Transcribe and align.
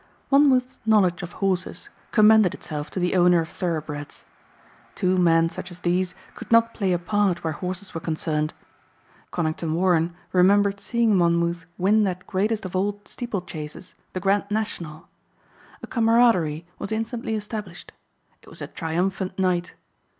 Monmouth's 0.31 0.79
knowledge 0.83 1.21
of 1.21 1.33
horses 1.33 1.89
commended 2.11 2.55
itself 2.55 2.89
to 2.89 2.99
the 2.99 3.15
owner 3.15 3.39
of 3.39 3.49
thoroughbreds. 3.49 4.25
Two 4.95 5.15
men 5.17 5.47
such 5.47 5.69
as 5.69 5.81
these 5.81 6.15
could 6.33 6.51
not 6.51 6.73
play 6.73 6.91
a 6.91 6.97
part 6.97 7.43
where 7.43 7.53
horses 7.53 7.93
were 7.93 8.01
concerned. 8.01 8.51
Conington 9.29 9.75
Warren 9.75 10.15
remembered 10.33 10.79
seeing 10.79 11.15
Monmouth 11.15 11.67
win 11.77 12.01
that 12.03 12.25
greatest 12.25 12.65
of 12.65 12.75
all 12.75 12.99
steeplechases 13.05 13.93
the 14.13 14.19
Grand 14.19 14.45
National. 14.49 15.07
A 15.83 15.85
camaraderie 15.85 16.65
was 16.79 16.91
instantly 16.91 17.35
established. 17.35 17.91
It 18.41 18.49
was 18.49 18.59
a 18.59 18.65
triumphant 18.65 19.37
night. 19.37 19.75